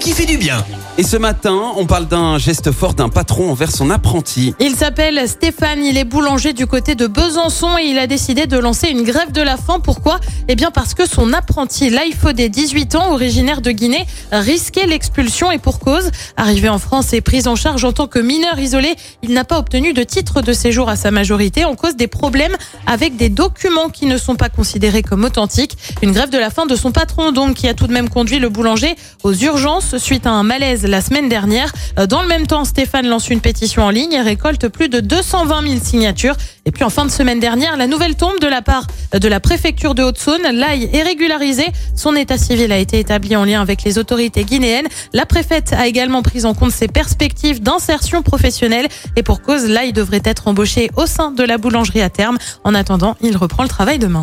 [0.00, 0.64] Qui fait du bien
[0.96, 4.54] Et ce matin, on parle d'un geste fort d'un patron envers son apprenti.
[4.60, 8.56] Il s'appelle Stéphane, il est boulanger du côté de Besançon et il a décidé de
[8.56, 9.80] lancer une grève de la faim.
[9.82, 10.20] Pourquoi?
[10.48, 11.90] Eh bien parce que son apprenti,
[12.34, 16.10] des 18 ans, originaire de Guinée, risquait l'expulsion et pour cause.
[16.36, 19.58] Arrivé en France et pris en charge en tant que mineur isolé, il n'a pas
[19.58, 22.56] obtenu de titre de séjour à sa majorité en cause des problèmes
[22.86, 25.76] avec des documents qui ne sont pas considérés comme authentiques.
[26.00, 28.38] Une grève de la faim de son patron donc qui a tout de même conduit
[28.38, 29.57] le boulanger aux urgences
[29.98, 31.72] suite à un malaise la semaine dernière.
[32.08, 35.62] Dans le même temps, Stéphane lance une pétition en ligne et récolte plus de 220
[35.62, 36.36] 000 signatures.
[36.64, 39.40] Et puis en fin de semaine dernière, la nouvelle tombe de la part de la
[39.40, 40.42] préfecture de Haute-Saône.
[40.52, 41.66] L'ail est régularisé.
[41.96, 44.86] Son état civil a été établi en lien avec les autorités guinéennes.
[45.12, 48.88] La préfète a également pris en compte ses perspectives d'insertion professionnelle.
[49.16, 52.38] Et pour cause, l'ail devrait être embauché au sein de la boulangerie à terme.
[52.64, 54.22] En attendant, il reprend le travail demain.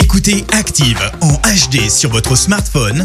[0.00, 3.04] Écoutez Active en HD sur votre smartphone,